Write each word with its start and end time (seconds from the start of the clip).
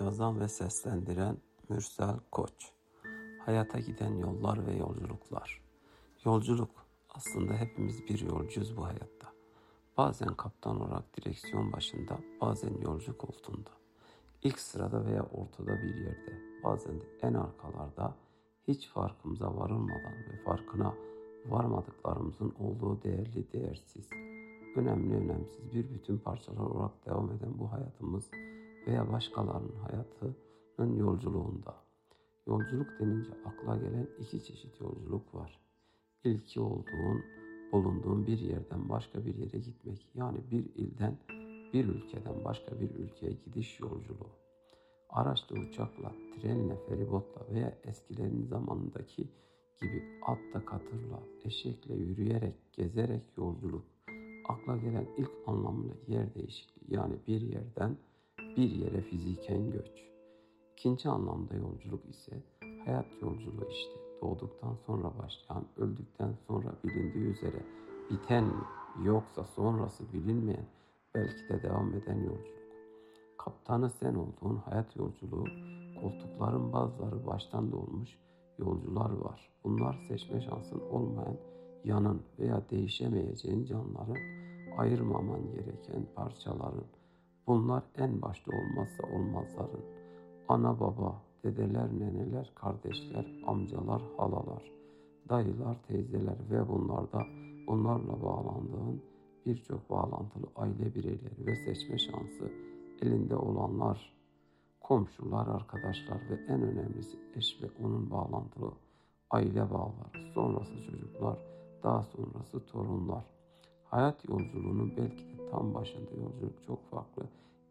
Yazan 0.00 0.40
ve 0.40 0.48
seslendiren 0.48 1.36
Mürsel 1.68 2.16
Koç 2.30 2.72
Hayata 3.46 3.80
giden 3.80 4.14
yollar 4.14 4.66
ve 4.66 4.72
yolculuklar 4.72 5.60
Yolculuk 6.24 6.70
aslında 7.14 7.54
hepimiz 7.54 8.08
bir 8.08 8.18
yolcuyuz 8.18 8.76
bu 8.76 8.84
hayatta. 8.84 9.32
Bazen 9.96 10.34
kaptan 10.34 10.80
olarak 10.80 11.16
direksiyon 11.16 11.72
başında, 11.72 12.18
bazen 12.40 12.74
yolcu 12.82 13.18
koltuğunda. 13.18 13.70
İlk 14.42 14.58
sırada 14.58 15.06
veya 15.06 15.22
ortada 15.22 15.82
bir 15.82 15.94
yerde, 15.94 16.40
bazen 16.64 17.00
de 17.00 17.04
en 17.22 17.34
arkalarda 17.34 18.14
hiç 18.68 18.88
farkımıza 18.88 19.56
varılmadan 19.56 20.12
ve 20.12 20.42
farkına 20.44 20.94
varmadıklarımızın 21.46 22.54
olduğu 22.58 23.02
değerli 23.02 23.52
değersiz, 23.52 24.10
önemli 24.76 25.16
önemsiz 25.16 25.74
bir 25.74 25.94
bütün 25.94 26.18
parçalar 26.18 26.66
olarak 26.66 27.06
devam 27.06 27.30
eden 27.30 27.58
bu 27.58 27.72
hayatımız 27.72 28.30
veya 28.86 29.12
başkalarının 29.12 29.76
hayatının 29.76 30.96
yolculuğunda. 30.96 31.74
Yolculuk 32.46 32.86
denince 33.00 33.30
akla 33.44 33.76
gelen 33.76 34.08
iki 34.18 34.44
çeşit 34.44 34.80
yolculuk 34.80 35.34
var. 35.34 35.60
İlki 36.24 36.60
olduğun, 36.60 37.22
bulunduğun 37.72 38.26
bir 38.26 38.38
yerden 38.38 38.88
başka 38.88 39.26
bir 39.26 39.34
yere 39.34 39.58
gitmek. 39.58 40.08
Yani 40.14 40.38
bir 40.50 40.64
ilden, 40.74 41.18
bir 41.72 41.84
ülkeden 41.84 42.44
başka 42.44 42.80
bir 42.80 42.90
ülkeye 42.90 43.32
gidiş 43.32 43.80
yolculuğu. 43.80 44.30
Araçla, 45.10 45.56
uçakla, 45.56 46.12
trenle, 46.34 46.76
feribotla 46.88 47.54
veya 47.54 47.78
eskilerin 47.84 48.42
zamanındaki 48.42 49.28
gibi 49.80 50.02
atla, 50.26 50.64
katırla, 50.64 51.22
eşekle, 51.44 51.94
yürüyerek, 51.94 52.54
gezerek 52.72 53.22
yolculuk. 53.36 53.84
Akla 54.48 54.76
gelen 54.76 55.06
ilk 55.16 55.30
anlamıyla 55.46 55.94
yer 56.08 56.34
değişikliği 56.34 56.94
yani 56.94 57.14
bir 57.26 57.40
yerden 57.40 57.96
bir 58.56 58.70
yere 58.70 59.00
fiziken 59.00 59.70
göç. 59.70 60.04
İkinci 60.72 61.08
anlamda 61.08 61.54
yolculuk 61.54 62.04
ise 62.10 62.42
hayat 62.84 63.06
yolculuğu 63.22 63.68
işte. 63.70 63.94
Doğduktan 64.22 64.76
sonra 64.86 65.18
başlayan, 65.18 65.64
öldükten 65.76 66.34
sonra 66.46 66.74
bilindiği 66.84 67.24
üzere 67.24 67.62
biten 68.10 68.44
mi 68.44 68.64
yoksa 69.04 69.44
sonrası 69.44 70.12
bilinmeyen 70.12 70.66
belki 71.14 71.48
de 71.48 71.62
devam 71.62 71.94
eden 71.94 72.18
yolculuk. 72.18 72.64
Kaptanı 73.38 73.90
sen 73.90 74.14
olduğun 74.14 74.56
hayat 74.56 74.96
yolculuğu, 74.96 75.44
koltukların 76.00 76.72
bazıları 76.72 77.26
baştan 77.26 77.72
dolmuş 77.72 78.18
yolcular 78.58 79.10
var. 79.10 79.50
Bunlar 79.64 80.04
seçme 80.08 80.40
şansın 80.40 80.80
olmayan 80.80 81.36
yanın 81.84 82.22
veya 82.38 82.62
değişemeyeceğin 82.70 83.64
canların, 83.64 84.18
ayırmaman 84.78 85.50
gereken 85.52 86.06
parçaların, 86.14 86.84
Bunlar 87.46 87.82
en 87.98 88.22
başta 88.22 88.50
olmazsa 88.56 89.02
olmazların. 89.16 89.84
Ana 90.48 90.80
baba, 90.80 91.22
dedeler, 91.44 91.88
neneler, 92.00 92.52
kardeşler, 92.54 93.42
amcalar, 93.46 94.02
halalar, 94.16 94.72
dayılar, 95.28 95.76
teyzeler 95.88 96.36
ve 96.50 96.68
bunlarda 96.68 97.26
bunlarla 97.66 98.22
bağlandığın 98.22 99.02
birçok 99.46 99.90
bağlantılı 99.90 100.46
aile 100.56 100.94
bireyleri 100.94 101.46
ve 101.46 101.56
seçme 101.56 101.98
şansı 101.98 102.52
elinde 103.02 103.36
olanlar, 103.36 104.14
komşular, 104.80 105.46
arkadaşlar 105.46 106.30
ve 106.30 106.34
en 106.48 106.62
önemlisi 106.62 107.18
eş 107.36 107.62
ve 107.62 107.66
onun 107.84 108.10
bağlantılı 108.10 108.72
aile 109.30 109.70
bağları, 109.70 110.32
sonrası 110.34 110.82
çocuklar, 110.82 111.38
daha 111.82 112.02
sonrası 112.02 112.66
torunlar. 112.66 113.24
Hayat 113.84 114.28
yolculuğunun 114.28 114.92
belki 114.96 115.33
tam 115.50 115.74
başında 115.74 116.10
yolculuk 116.10 116.62
çok 116.66 116.90
farklı, 116.90 117.22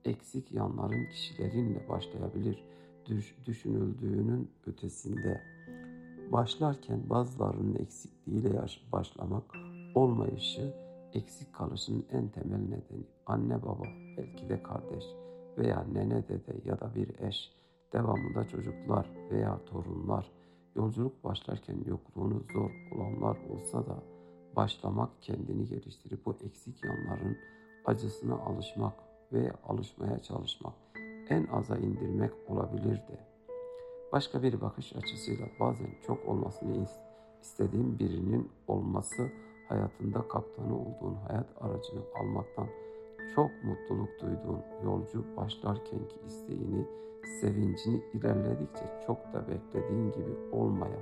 eksik 0.05 0.51
yanların 0.51 1.05
kişilerinle 1.05 1.89
başlayabilir. 1.89 2.63
Düş, 3.05 3.37
düşünüldüğünün 3.45 4.51
ötesinde. 4.67 5.41
Başlarken 6.31 7.09
bazılarının 7.09 7.75
eksikliğiyle 7.75 8.61
başlamak, 8.91 9.43
olmayışı, 9.95 10.73
eksik 11.13 11.53
kalışının 11.53 12.05
en 12.11 12.27
temel 12.27 12.59
nedeni. 12.59 13.05
Anne 13.25 13.61
baba, 13.63 13.83
belki 14.17 14.49
de 14.49 14.63
kardeş 14.63 15.03
veya 15.57 15.85
nene 15.93 16.27
dede 16.27 16.61
ya 16.65 16.79
da 16.79 16.95
bir 16.95 17.19
eş, 17.19 17.51
devamında 17.93 18.47
çocuklar 18.47 19.09
veya 19.31 19.65
torunlar, 19.65 20.31
yolculuk 20.75 21.23
başlarken 21.23 21.77
yokluğunu 21.85 22.43
zor 22.53 22.71
olanlar 22.95 23.37
olsa 23.49 23.85
da 23.85 24.03
başlamak 24.55 25.21
kendini 25.21 25.67
geliştirip 25.67 26.25
bu 26.25 26.37
eksik 26.45 26.83
yanların 26.83 27.37
acısına 27.85 28.35
alışmak 28.35 28.93
ve 29.33 29.51
alışmaya 29.67 30.19
çalışmak 30.19 30.73
en 31.29 31.47
aza 31.47 31.77
indirmek 31.77 32.31
olabilirdi. 32.47 33.19
Başka 34.11 34.43
bir 34.43 34.61
bakış 34.61 34.95
açısıyla 34.95 35.45
bazen 35.59 35.89
çok 36.07 36.27
olmasını 36.27 36.85
istediğin 37.41 37.99
birinin 37.99 38.51
olması 38.67 39.29
hayatında 39.69 40.27
kaptanı 40.27 40.79
olduğun 40.79 41.15
hayat 41.27 41.47
aracını 41.61 42.01
almaktan 42.15 42.67
çok 43.35 43.51
mutluluk 43.63 44.09
duyduğun 44.21 44.61
yolcu 44.83 45.25
başlarkenki 45.37 46.15
isteğini, 46.27 46.85
sevincini 47.41 48.01
ilerledikçe 48.13 49.01
çok 49.07 49.33
da 49.33 49.47
beklediğin 49.47 50.11
gibi 50.11 50.31
olmayan, 50.51 51.01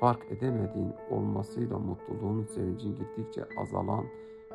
fark 0.00 0.32
edemediğin 0.32 0.92
olmasıyla 1.10 1.78
mutluluğun, 1.78 2.44
sevincin 2.44 2.96
gittikçe 2.96 3.44
azalan 3.62 4.04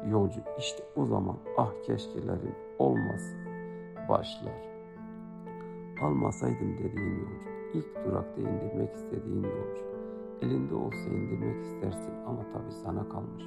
yolcu 0.07 0.39
işte 0.57 0.83
o 0.95 1.05
zaman 1.05 1.37
ah 1.57 1.71
keşkelerin 1.85 2.55
olmasın 2.79 3.39
başlar. 4.09 4.69
Almasaydım 6.01 6.77
dediğin 6.77 7.19
yolcu, 7.19 7.49
ilk 7.73 8.05
durakta 8.05 8.41
indirmek 8.41 8.93
istediğin 8.95 9.43
yolcu. 9.43 9.83
Elinde 10.41 10.75
olsa 10.75 11.09
indirmek 11.09 11.65
istersin 11.65 12.13
ama 12.27 12.45
tabii 12.53 12.71
sana 12.71 13.09
kalmış. 13.09 13.43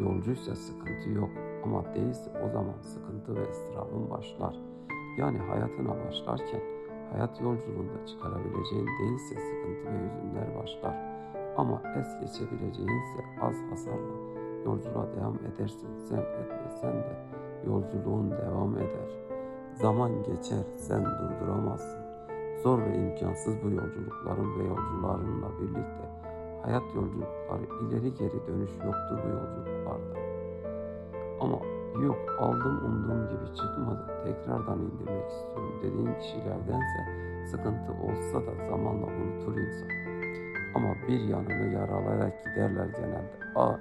Yolcuysa 0.00 0.56
sıkıntı 0.56 1.10
yok 1.10 1.30
ama 1.64 1.94
değilse 1.94 2.30
o 2.46 2.48
zaman 2.48 2.80
sıkıntı 2.80 3.36
ve 3.36 3.50
ıstırabın 3.50 4.10
başlar. 4.10 4.56
Yani 5.18 5.38
hayatına 5.38 6.04
başlarken 6.06 6.60
hayat 7.12 7.40
yolculuğunda 7.40 8.06
çıkarabileceğin 8.06 8.86
değilse 8.86 9.34
sıkıntı 9.34 9.86
ve 9.86 9.98
hüzünler 10.04 10.56
başlar. 10.56 11.16
Ama 11.56 11.82
es 11.96 12.20
geçebileceğinse 12.20 13.24
az 13.40 13.56
hasarla 13.70 14.35
Yolculuğa 14.66 15.06
devam 15.16 15.34
edersin 15.34 15.88
sen 16.08 16.18
etmesen 16.18 16.92
de 16.92 17.16
yolculuğun 17.66 18.30
devam 18.30 18.76
eder. 18.76 19.10
Zaman 19.74 20.22
geçer 20.22 20.64
sen 20.76 21.04
durduramazsın. 21.04 22.06
Zor 22.62 22.78
ve 22.78 22.98
imkansız 22.98 23.54
bu 23.64 23.70
yolculukların 23.70 24.58
ve 24.58 24.64
yolcularınla 24.64 25.48
birlikte 25.60 26.06
hayat 26.62 26.82
yolculukları 26.94 27.64
ileri 27.82 28.14
geri 28.14 28.46
dönüş 28.46 28.70
yoktur 28.70 29.18
bu 29.24 29.28
yolculuklarda. 29.28 30.18
Ama 31.40 31.58
yok 32.02 32.18
aldım 32.40 32.84
umduğum 32.84 33.28
gibi 33.28 33.56
çıkmadı 33.56 34.06
tekrardan 34.24 34.78
indirmek 34.78 35.30
istiyorum 35.30 35.72
dediğin 35.82 36.14
kişilerdense 36.14 37.00
sıkıntı 37.50 37.92
olsa 37.92 38.46
da 38.46 38.68
zamanla 38.68 39.06
unutur 39.06 39.56
insan. 39.58 39.88
Ama 40.74 40.94
bir 41.08 41.20
yanını 41.20 41.72
yaralayarak 41.74 42.44
giderler 42.44 42.86
genelde. 42.86 43.36
Aa 43.54 43.76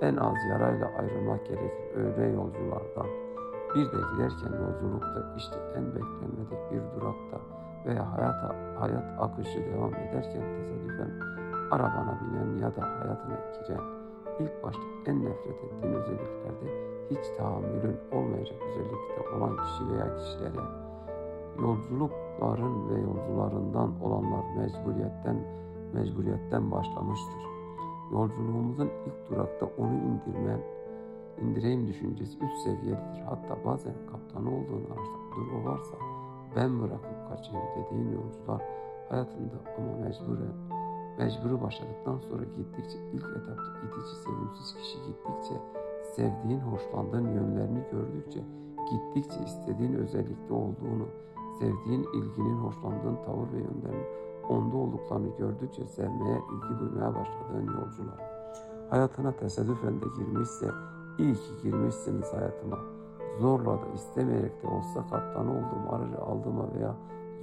en 0.00 0.16
az 0.16 0.36
yarayla 0.50 0.90
ayrılmak 0.98 1.46
gerekir 1.46 1.96
öyle 1.96 2.26
yolculardan. 2.26 3.06
Bir 3.74 3.84
de 3.84 3.98
giderken 4.12 4.52
yolculukta 4.60 5.34
işte 5.36 5.56
en 5.76 5.86
beklenmedik 5.94 6.72
bir 6.72 7.00
durakta 7.00 7.40
veya 7.86 8.12
hayata, 8.12 8.54
hayat 8.80 9.04
akışı 9.20 9.58
devam 9.66 9.94
ederken 9.94 10.42
tesadüfen 10.42 11.10
arabana 11.70 12.20
binen 12.20 12.58
ya 12.58 12.76
da 12.76 12.82
hayatına 12.82 13.36
giren 13.66 13.84
ilk 14.40 14.62
başta 14.64 14.82
en 15.06 15.24
nefret 15.24 15.64
ettiğin 15.64 15.94
özelliklerde 15.94 16.66
hiç 17.10 17.36
tahammülün 17.38 17.96
olmayacak 18.12 18.58
özellikte 18.68 19.36
olan 19.36 19.56
kişi 19.56 19.92
veya 19.92 20.16
kişilere 20.16 20.64
yolculukların 21.58 22.90
ve 22.90 23.00
yolcularından 23.00 24.00
olanlar 24.02 24.44
mecburiyetten 24.56 25.36
mecburiyetten 25.94 26.70
başlamıştır. 26.70 27.59
Yolculuğumuzun 28.12 28.90
ilk 29.06 29.30
durakta 29.30 29.66
onu 29.78 29.92
indirmen, 29.92 30.60
indireyim 31.42 31.86
düşüncesi 31.86 32.38
üst 32.38 32.58
seviyededir. 32.64 33.20
Hatta 33.26 33.64
bazen 33.64 33.94
kaptanı 34.12 34.48
olduğun 34.48 34.84
araçta 34.84 35.18
dur 35.36 35.64
varsa 35.64 35.96
ben 36.56 36.80
bırakıp 36.80 37.28
kaçayım 37.28 37.66
dediğin 37.76 38.12
yolcular 38.12 38.62
hayatında 39.08 39.54
ama 39.78 39.96
mecburen 40.04 40.54
mecburu 41.18 41.62
başladıktan 41.62 42.18
sonra 42.18 42.44
gittikçe 42.44 42.98
ilk 43.12 43.24
etapta 43.24 43.70
itici 43.86 44.16
sevimsiz 44.24 44.74
kişi 44.74 44.98
gittikçe 45.06 45.54
sevdiğin 46.02 46.60
hoşlandığın 46.60 47.28
yönlerini 47.34 47.82
gördükçe 47.92 48.40
gittikçe 48.90 49.44
istediğin 49.44 49.94
özellikte 49.94 50.54
olduğunu 50.54 51.06
sevdiğin 51.58 52.02
ilginin 52.02 52.56
hoşlandığın 52.56 53.16
tavır 53.26 53.52
ve 53.52 53.58
yönlerini 53.58 54.06
onda 54.50 54.76
olduklarını 54.76 55.36
gördükçe 55.38 55.86
sevmeye, 55.86 56.38
ilgi 56.52 56.80
duymaya 56.80 57.14
başladığın 57.14 57.66
yolcular. 57.66 58.20
Hayatına 58.90 59.32
tesadüfen 59.32 60.00
de 60.00 60.06
girmişse 60.18 60.70
iyi 61.18 61.34
ki 61.34 61.62
girmişsiniz 61.62 62.32
hayatıma. 62.32 62.78
Zorla 63.40 63.72
da 63.72 63.86
istemeyerek 63.94 64.62
de 64.62 64.66
olsa 64.66 65.00
kaptan 65.10 65.48
olduğum 65.48 65.94
aracı 65.94 66.18
aldığıma 66.18 66.74
veya 66.74 66.94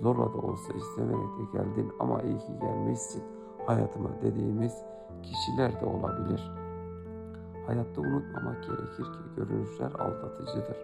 zorla 0.01 0.33
da 0.33 0.37
olsa 0.37 0.73
istemeyerek 0.73 1.29
de 1.39 1.57
geldin 1.57 1.91
ama 1.99 2.21
iyi 2.21 2.37
ki 2.37 2.59
gelmişsin 2.61 3.23
hayatıma 3.67 4.09
dediğimiz 4.21 4.73
kişiler 5.23 5.81
de 5.81 5.85
olabilir. 5.85 6.51
Hayatta 7.67 8.01
unutmamak 8.01 8.63
gerekir 8.63 9.03
ki 9.03 9.19
görünüşler 9.37 9.91
aldatıcıdır. 9.91 10.77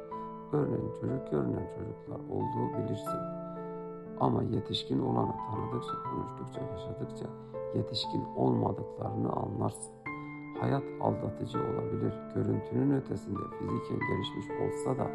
Örneğin 0.53 0.91
çocuk 1.01 1.31
görünen 1.31 1.67
çocuklar 1.77 2.19
olduğu 2.29 2.77
bilirsin. 2.77 3.19
Ama 4.19 4.43
yetişkin 4.43 4.99
olanı 4.99 5.31
tanıdıkça, 5.51 5.93
konuştukça, 6.03 6.61
yaşadıkça 6.61 7.25
yetişkin 7.75 8.25
olmadıklarını 8.35 9.33
anlarsın. 9.33 9.93
Hayat 10.61 10.83
aldatıcı 11.01 11.59
olabilir. 11.59 12.13
Görüntünün 12.35 12.95
ötesinde 12.95 13.39
fiziken 13.59 13.99
gelişmiş 14.09 14.47
olsa 14.61 14.97
da 14.97 15.07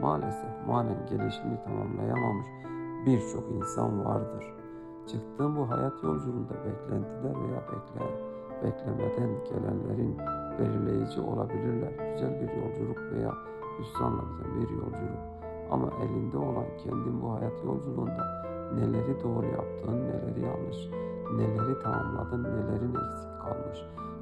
maalesef 0.00 0.50
manen 0.66 1.06
gelişimini 1.10 1.64
tamamlayamamış 1.64 2.46
birçok 3.06 3.50
insan 3.50 4.04
vardır. 4.04 4.54
Çıktığım 5.06 5.56
bu 5.56 5.70
hayat 5.70 6.02
yolculuğunda 6.02 6.54
beklentiler 6.54 7.34
veya 7.42 7.62
bekle, 7.72 8.06
beklemeden 8.62 9.30
gelenlerin 9.44 10.18
belirleyici 10.58 11.20
olabilirler. 11.20 12.12
Güzel 12.12 12.40
bir 12.40 12.48
yolculuk 12.62 13.12
veya 13.12 13.34
hüsranla 13.78 14.22
biten 14.22 14.60
bir 14.60 14.70
yolculuk. 14.70 15.39
Ama 15.70 15.90
elinde 16.02 16.38
olan 16.38 16.66
kendin 16.84 17.22
bu 17.22 17.32
hayat 17.32 17.64
yolculuğunda 17.64 18.24
neleri 18.74 19.22
doğru 19.22 19.46
yaptın, 19.46 20.04
neleri 20.08 20.40
yanlış, 20.40 20.88
neleri 21.36 21.82
tamamladın, 21.82 22.42
nelerin 22.44 22.94
eksik 22.94 23.40
kalmış, 23.42 23.78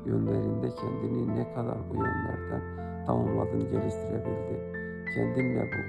yönlerinde 0.06 0.70
kendini 0.70 1.36
ne 1.36 1.54
kadar 1.54 1.76
bu 1.90 1.94
yönlerden 1.94 2.62
tamamladın, 3.06 3.60
geliştirebildin. 3.60 4.60
Kendinle 5.14 5.62
bu, 5.62 5.80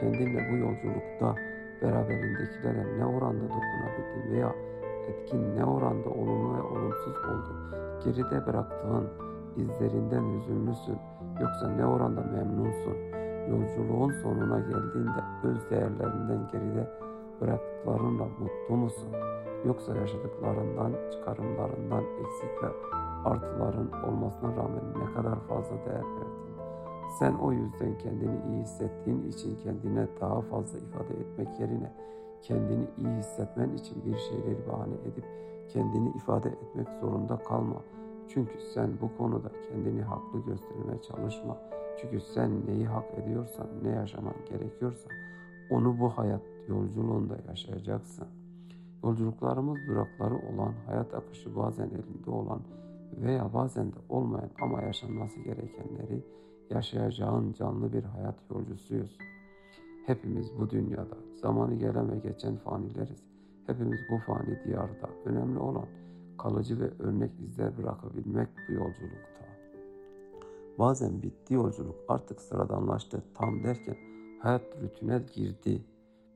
kendinle 0.00 0.52
bu 0.52 0.56
yolculukta 0.56 1.34
beraberindekilere 1.82 2.98
ne 2.98 3.06
oranda 3.06 3.44
dokunabildin 3.44 4.32
veya 4.32 4.54
etkin 5.08 5.56
ne 5.56 5.64
oranda 5.64 6.08
olumlu 6.10 6.56
ve 6.56 6.62
olumsuz 6.62 7.16
oldu. 7.16 7.56
Geride 8.04 8.46
bıraktığın 8.46 9.08
izlerinden 9.56 10.24
üzülmüşsün 10.24 10.98
yoksa 11.40 11.68
ne 11.68 11.86
oranda 11.86 12.20
memnunsun. 12.20 13.05
Yolculuğun 13.50 14.12
sonuna 14.12 14.58
geldiğinde 14.58 15.20
öz 15.44 15.70
değerlerinden 15.70 16.48
geride 16.52 16.90
bıraktıklarınla 17.40 18.24
mutlu 18.24 18.76
musun? 18.76 19.08
Yoksa 19.66 19.96
yaşadıklarından, 19.96 20.92
çıkarımlarından 21.12 22.04
eksik 22.20 22.62
ve 22.62 22.68
artıların 23.24 23.90
olmasına 24.08 24.50
rağmen 24.56 24.84
ne 24.98 25.14
kadar 25.14 25.40
fazla 25.48 25.76
değer 25.86 26.04
verdin? 26.04 26.46
Sen 27.18 27.34
o 27.34 27.52
yüzden 27.52 27.98
kendini 27.98 28.36
iyi 28.48 28.62
hissettiğin 28.62 29.28
için 29.28 29.56
kendine 29.56 30.08
daha 30.20 30.40
fazla 30.40 30.78
ifade 30.78 31.14
etmek 31.14 31.60
yerine 31.60 31.92
kendini 32.42 32.86
iyi 32.98 33.18
hissetmen 33.18 33.70
için 33.70 34.04
bir 34.04 34.18
şeyleri 34.18 34.68
bahane 34.72 34.94
edip 34.94 35.24
kendini 35.68 36.08
ifade 36.08 36.48
etmek 36.48 36.88
zorunda 37.00 37.36
kalma. 37.36 37.82
Çünkü 38.28 38.58
sen 38.74 38.90
bu 39.00 39.18
konuda 39.18 39.50
kendini 39.68 40.02
haklı 40.02 40.38
göstermeye 40.38 41.02
çalışma. 41.02 41.56
Çünkü 42.00 42.20
sen 42.20 42.66
neyi 42.66 42.86
hak 42.86 43.18
ediyorsan, 43.18 43.66
ne 43.82 43.88
yaşaman 43.88 44.34
gerekiyorsa 44.50 45.08
onu 45.70 46.00
bu 46.00 46.08
hayat 46.08 46.42
yolculuğunda 46.68 47.38
yaşayacaksın. 47.48 48.28
Yolculuklarımız 49.04 49.78
durakları 49.88 50.34
olan, 50.34 50.74
hayat 50.86 51.14
akışı 51.14 51.56
bazen 51.56 51.86
elinde 51.88 52.30
olan 52.30 52.60
veya 53.16 53.54
bazen 53.54 53.92
de 53.92 53.96
olmayan 54.08 54.50
ama 54.60 54.82
yaşanması 54.82 55.40
gerekenleri 55.40 56.24
yaşayacağın 56.70 57.52
canlı 57.52 57.92
bir 57.92 58.02
hayat 58.02 58.34
yolcusuyuz. 58.50 59.18
Hepimiz 60.06 60.58
bu 60.58 60.70
dünyada 60.70 61.16
zamanı 61.34 61.74
gelen 61.74 62.12
ve 62.12 62.18
geçen 62.18 62.56
fanileriz. 62.56 63.22
Hepimiz 63.66 64.00
bu 64.10 64.18
fani 64.18 64.64
diyarda 64.64 65.10
önemli 65.24 65.58
olan 65.58 65.86
kalıcı 66.38 66.80
ve 66.80 66.90
örnek 66.98 67.30
izler 67.40 67.78
bırakabilmek 67.78 68.48
bu 68.68 68.72
yolculukta. 68.72 69.35
Bazen 70.78 71.22
bitti 71.22 71.54
yolculuk 71.54 71.96
artık 72.08 72.40
sıradanlaştı 72.40 73.22
tam 73.34 73.64
derken 73.64 73.96
hayat 74.42 74.62
rutine 74.82 75.22
girdi. 75.34 75.84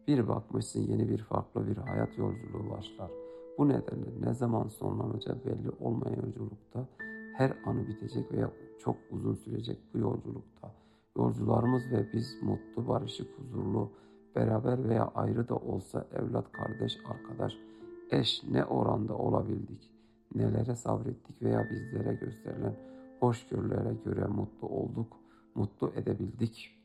Bir 0.08 0.28
bakmışsın 0.28 0.80
yeni 0.80 1.08
bir 1.08 1.18
farklı 1.18 1.66
bir 1.66 1.76
hayat 1.76 2.18
yolculuğu 2.18 2.70
başlar. 2.70 3.10
Bu 3.58 3.68
nedenle 3.68 4.10
ne 4.20 4.34
zaman 4.34 4.68
sonlanacağı 4.68 5.44
belli 5.44 5.70
olmayan 5.80 6.16
yolculukta 6.16 6.88
her 7.36 7.52
anı 7.66 7.88
bitecek 7.88 8.32
veya 8.32 8.50
çok 8.78 8.96
uzun 9.10 9.34
sürecek 9.34 9.78
bu 9.94 9.98
yolculukta. 9.98 10.74
Yolcularımız 11.16 11.82
ve 11.92 12.12
biz 12.12 12.42
mutlu, 12.42 12.88
barışık, 12.88 13.38
huzurlu, 13.38 13.90
beraber 14.36 14.88
veya 14.88 15.12
ayrı 15.14 15.48
da 15.48 15.56
olsa 15.56 16.06
evlat, 16.12 16.52
kardeş, 16.52 16.98
arkadaş, 17.10 17.52
eş 18.10 18.42
ne 18.50 18.64
oranda 18.64 19.14
olabildik, 19.14 19.90
nelere 20.34 20.76
sabrettik 20.76 21.42
veya 21.42 21.68
bizlere 21.70 22.14
gösterilen 22.14 22.76
hoşgörülere 23.20 23.94
göre 24.04 24.26
mutlu 24.26 24.68
olduk, 24.68 25.16
mutlu 25.54 25.92
edebildik. 25.94 26.76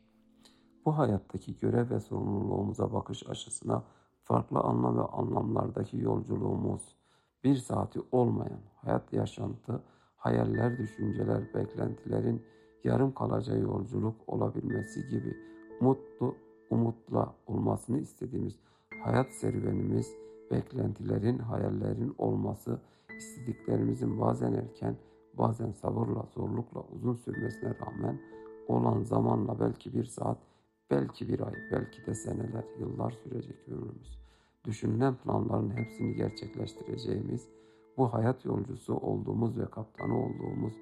Bu 0.86 0.98
hayattaki 0.98 1.60
görev 1.60 1.90
ve 1.90 2.00
sorumluluğumuza 2.00 2.94
bakış 2.94 3.30
açısına 3.30 3.84
farklı 4.24 4.60
anlam 4.60 4.98
ve 4.98 5.02
anlamlardaki 5.02 5.98
yolculuğumuz, 5.98 6.96
bir 7.44 7.56
saati 7.56 8.02
olmayan 8.12 8.60
hayat 8.76 9.14
yaşantı, 9.14 9.84
hayaller, 10.16 10.78
düşünceler, 10.78 11.54
beklentilerin 11.54 12.42
yarım 12.84 13.14
kalacağı 13.14 13.60
yolculuk 13.60 14.16
olabilmesi 14.28 15.10
gibi 15.10 15.38
mutlu, 15.82 16.36
umutla 16.70 17.36
olmasını 17.48 18.00
istediğimiz 18.00 18.60
hayat 19.04 19.34
serüvenimiz, 19.34 20.16
beklentilerin, 20.52 21.38
hayallerin 21.38 22.16
olması, 22.18 22.80
istediklerimizin 23.18 24.22
bazen 24.22 24.54
erken, 24.54 24.96
bazen 25.38 25.72
sabırla, 25.72 26.26
zorlukla 26.36 26.84
uzun 26.96 27.16
sürmesine 27.16 27.74
rağmen 27.80 28.20
olan 28.68 29.04
zamanla 29.04 29.60
belki 29.60 29.94
bir 29.94 30.06
saat, 30.06 30.38
belki 30.92 31.28
bir 31.28 31.40
ay, 31.40 31.54
belki 31.72 32.06
de 32.06 32.16
seneler, 32.16 32.64
yıllar 32.80 33.12
sürecek 33.12 33.56
ömrümüz. 33.68 34.20
Düşünülen 34.66 35.16
planların 35.16 35.78
hepsini 35.78 36.16
gerçekleştireceğimiz, 36.16 37.48
bu 37.98 38.14
hayat 38.14 38.46
yolcusu 38.46 38.96
olduğumuz 38.96 39.60
ve 39.60 39.66
kaptanı 39.66 40.20
olduğumuz 40.26 40.74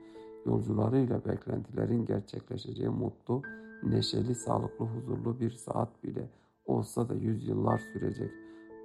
yolcularıyla 0.45 1.25
beklentilerin 1.25 2.05
gerçekleşeceği 2.05 2.89
mutlu, 2.89 3.41
neşeli, 3.83 4.35
sağlıklı, 4.35 4.85
huzurlu 4.85 5.39
bir 5.39 5.51
saat 5.51 6.03
bile 6.03 6.29
olsa 6.65 7.09
da 7.09 7.13
yüzyıllar 7.13 7.77
sürecek. 7.77 8.31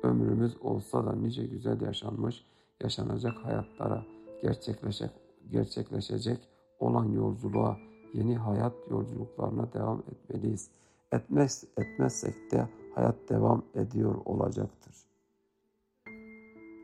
Ömrümüz 0.03 0.57
olsa 0.63 1.07
da 1.07 1.13
nice 1.13 1.47
güzel 1.47 1.81
yaşanmış, 1.81 2.47
yaşanacak 2.83 3.35
hayatlara 3.45 4.05
gerçekleşecek, 4.43 5.11
gerçekleşecek 5.51 6.39
olan 6.81 7.05
yolculuğa, 7.05 7.79
yeni 8.15 8.37
hayat 8.37 8.75
yolculuklarına 8.91 9.73
devam 9.73 10.03
etmeliyiz. 10.13 10.71
Etmez, 11.13 11.65
etmezsek 11.77 12.53
de 12.53 12.69
hayat 12.95 13.17
devam 13.29 13.63
ediyor 13.75 14.15
olacaktır. 14.25 15.08